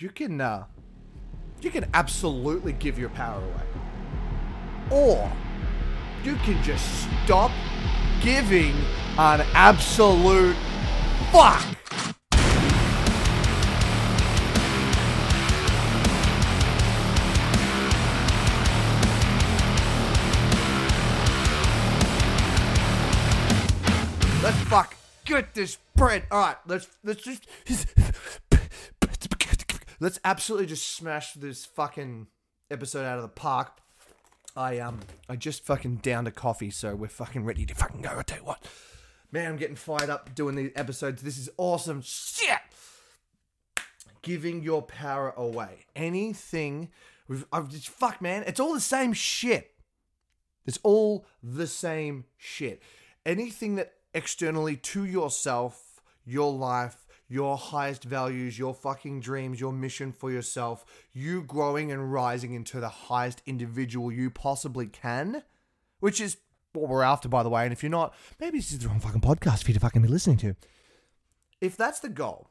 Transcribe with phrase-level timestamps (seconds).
[0.00, 0.64] you can uh,
[1.60, 3.64] you can absolutely give your power away,
[4.90, 5.32] or
[6.22, 7.50] you can just stop
[8.22, 8.74] giving
[9.18, 10.56] an absolute
[11.32, 11.64] fuck.
[24.44, 24.94] Let's fuck
[25.24, 26.22] get this bread.
[26.30, 27.44] All right, let's let's just
[30.00, 32.28] let's absolutely just smash this fucking
[32.70, 33.78] episode out of the park.
[34.56, 38.18] I um I just fucking downed a coffee, so we're fucking ready to fucking go.
[38.18, 38.66] I tell you what,
[39.30, 41.22] man, I'm getting fired up doing these episodes.
[41.22, 42.58] This is awesome shit.
[44.22, 45.86] Giving your power away.
[45.94, 46.90] Anything.
[47.28, 48.42] We've, I've just fuck, man.
[48.46, 49.74] It's all the same shit.
[50.66, 52.82] It's all the same shit.
[53.24, 60.12] Anything that externally to yourself, your life, your highest values, your fucking dreams, your mission
[60.12, 65.42] for yourself, you growing and rising into the highest individual you possibly can,
[66.00, 66.38] which is
[66.72, 67.64] what we're after, by the way.
[67.64, 70.02] And if you're not, maybe this is the wrong fucking podcast for you to fucking
[70.02, 70.56] be listening to.
[71.60, 72.50] If that's the goal,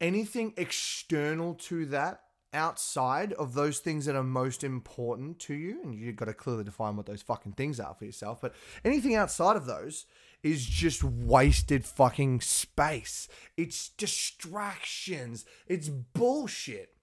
[0.00, 2.22] anything external to that
[2.52, 6.64] outside of those things that are most important to you, and you've got to clearly
[6.64, 10.06] define what those fucking things are for yourself, but anything outside of those
[10.42, 13.28] is just wasted fucking space.
[13.56, 15.44] It's distractions.
[15.66, 16.94] It's bullshit.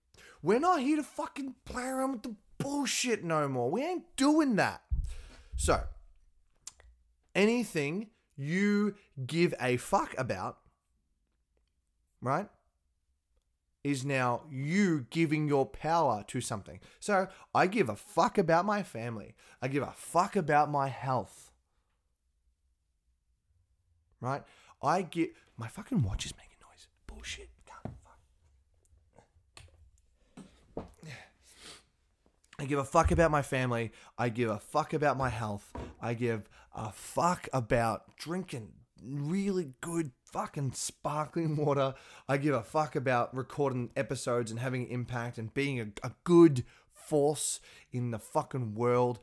[0.42, 3.70] We're not here to fucking play around with the bullshit no more.
[3.70, 4.82] We ain't doing that.
[5.56, 5.84] So,
[7.34, 10.58] anything you give a fuck about,
[12.22, 12.50] right?
[13.86, 16.80] is now you giving your power to something.
[17.00, 19.36] So I give a fuck about my family.
[19.62, 21.52] I give a fuck about my health.
[24.26, 24.44] Right?
[24.82, 26.88] I get my fucking watch is making noise.
[27.08, 27.50] Bullshit.
[32.58, 33.92] I give a fuck about my family.
[34.18, 35.74] I give a fuck about my health.
[36.02, 38.72] I give a fuck about drinking
[39.04, 41.96] really good fucking sparkling water.
[42.30, 46.64] I give a fuck about recording episodes and having impact and being a, a good
[46.94, 47.60] force
[47.92, 49.20] in the fucking world.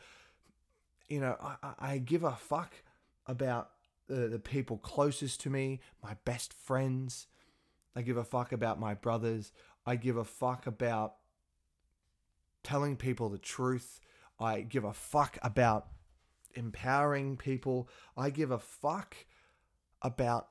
[1.08, 2.82] You know, I, I give a fuck
[3.26, 3.70] about
[4.08, 7.26] the, the people closest to me, my best friends.
[7.94, 9.52] I give a fuck about my brothers.
[9.84, 11.14] I give a fuck about
[12.62, 14.00] telling people the truth.
[14.38, 15.88] I give a fuck about
[16.54, 17.88] empowering people.
[18.16, 19.16] I give a fuck
[20.00, 20.48] about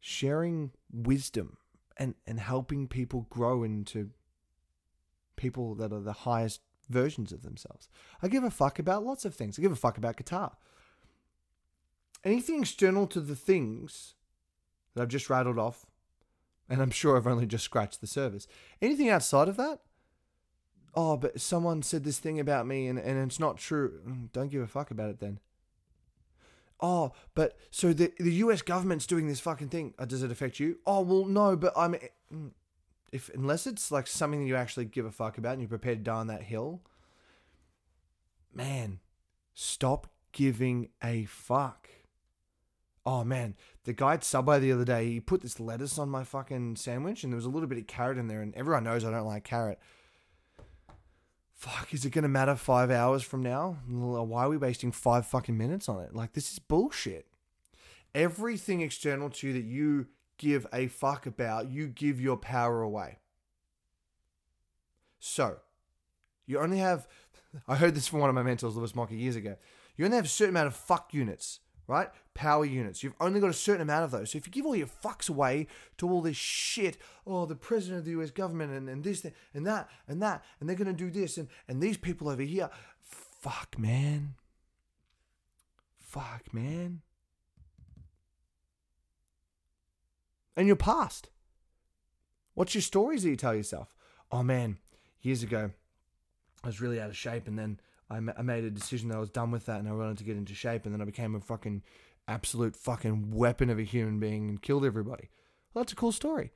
[0.00, 1.58] sharing wisdom
[1.96, 4.10] and, and helping people grow into
[5.36, 7.88] people that are the highest versions of themselves.
[8.22, 9.58] I give a fuck about lots of things.
[9.58, 10.56] I give a fuck about guitar.
[12.24, 14.14] Anything external to the things
[14.94, 15.86] that I've just rattled off,
[16.68, 18.46] and I'm sure I've only just scratched the surface.
[18.80, 19.80] Anything outside of that,
[20.94, 24.00] oh, but someone said this thing about me and, and it's not true.
[24.06, 25.40] Mm, don't give a fuck about it then.
[26.80, 28.60] Oh, but so the the U.S.
[28.60, 29.94] government's doing this fucking thing.
[29.98, 30.78] Uh, does it affect you?
[30.84, 31.94] Oh, well, no, but I'm
[32.32, 32.50] mm,
[33.12, 36.04] if unless it's like something you actually give a fuck about and you're prepared to
[36.04, 36.82] die on that hill.
[38.52, 38.98] Man,
[39.54, 41.88] stop giving a fuck.
[43.04, 46.22] Oh man, the guy at Subway the other day, he put this lettuce on my
[46.22, 49.04] fucking sandwich, and there was a little bit of carrot in there, and everyone knows
[49.04, 49.78] I don't like carrot
[51.62, 53.76] fuck, is it going to matter five hours from now?
[53.86, 56.12] Why are we wasting five fucking minutes on it?
[56.12, 57.28] Like, this is bullshit.
[58.16, 60.08] Everything external to you that you
[60.38, 63.20] give a fuck about, you give your power away.
[65.20, 65.58] So,
[66.46, 67.06] you only have,
[67.68, 69.54] I heard this from one of my mentors, Lewis Mocker, years ago.
[69.96, 72.08] You only have a certain amount of fuck units right?
[72.34, 73.02] Power units.
[73.02, 74.30] You've only got a certain amount of those.
[74.30, 75.66] So if you give all your fucks away
[75.98, 79.66] to all this shit, oh, the president of the US government and, and this and
[79.66, 82.70] that and that, and they're going to do this and, and these people over here,
[83.02, 84.34] fuck, man.
[85.98, 87.00] Fuck, man.
[90.56, 91.30] And your past.
[92.54, 93.94] What's your stories that you tell yourself?
[94.30, 94.76] Oh, man,
[95.22, 95.70] years ago,
[96.62, 97.80] I was really out of shape and then
[98.12, 100.36] I, made a decision that I was done with that and I wanted to get
[100.36, 101.82] into shape, and then I became a fucking
[102.28, 105.30] absolute fucking weapon of a human being and killed everybody.
[105.72, 106.52] Well, that's a cool story.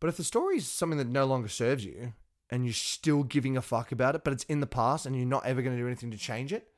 [0.00, 2.12] But if the story is something that no longer serves you
[2.50, 5.26] and you're still giving a fuck about it, but it's in the past and you're
[5.26, 6.68] not ever going to do anything to change it,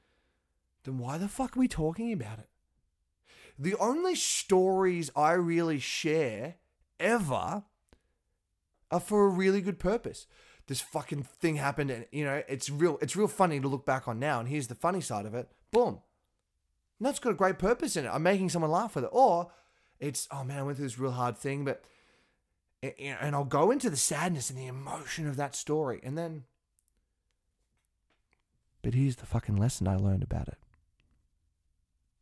[0.84, 2.48] then why the fuck are we talking about it?
[3.58, 6.54] The only stories I really share
[7.00, 7.64] ever
[8.90, 10.26] are for a really good purpose
[10.68, 14.06] this fucking thing happened and you know it's real it's real funny to look back
[14.06, 16.00] on now and here's the funny side of it boom
[16.98, 19.50] and that's got a great purpose in it i'm making someone laugh with it or
[19.98, 21.82] it's oh man i went through this real hard thing but
[22.82, 26.44] and, I'll go into the sadness and the emotion of that story, and then.
[28.82, 30.58] But here's the fucking lesson I learned about it.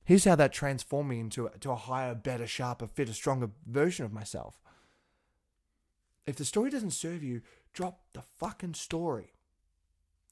[0.05, 4.05] Here's how that transformed me into a, to a higher, better, sharper, fitter, stronger version
[4.05, 4.59] of myself.
[6.27, 7.43] If the story doesn't serve you,
[7.73, 9.33] drop the fucking story.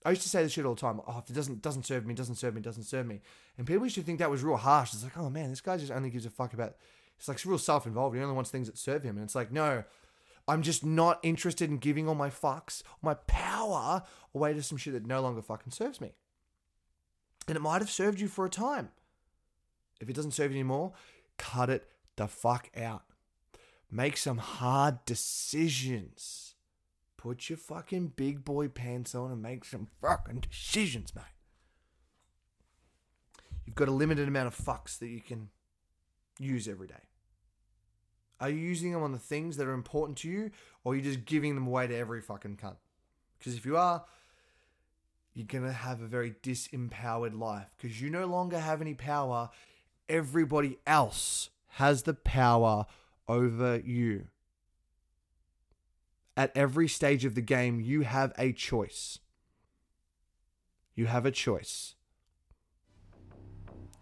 [0.04, 1.00] I used to say this shit all the time.
[1.06, 3.20] Oh, if it doesn't doesn't serve me, doesn't serve me, doesn't serve me.
[3.56, 4.92] And people used to think that was real harsh.
[4.92, 6.74] It's like, oh man, this guy just only gives a fuck about.
[7.16, 8.14] It's like real self-involved.
[8.16, 9.16] He only wants things that serve him.
[9.16, 9.84] And it's like, no,
[10.46, 14.02] I'm just not interested in giving all my fucks, my power
[14.34, 16.12] away to some shit that no longer fucking serves me.
[17.46, 18.90] And it might have served you for a time.
[20.00, 20.92] If it doesn't serve you anymore,
[21.38, 23.04] cut it the fuck out.
[23.90, 26.54] Make some hard decisions.
[27.16, 31.24] Put your fucking big boy pants on and make some fucking decisions, mate.
[33.64, 35.48] You've got a limited amount of fucks that you can
[36.38, 36.94] use every day.
[38.40, 40.50] Are you using them on the things that are important to you,
[40.82, 42.76] or are you just giving them away to every fucking cunt?
[43.38, 44.04] Because if you are,
[45.32, 49.50] you're going to have a very disempowered life because you no longer have any power.
[50.08, 52.86] Everybody else has the power
[53.28, 54.26] over you.
[56.36, 59.20] At every stage of the game, you have a choice.
[60.94, 61.94] You have a choice.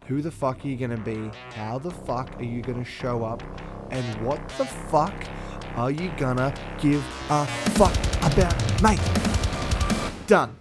[0.07, 1.31] Who the fuck are you to be?
[1.55, 3.43] How the fuck are you to show up?
[3.91, 5.15] And what the fuck
[5.77, 9.01] are you to give a fuck about, mate?
[10.27, 10.57] Done.